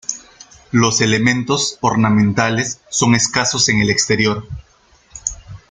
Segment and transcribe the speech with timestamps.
[0.71, 4.47] Los elementos ornamentales son escasos en el exterior.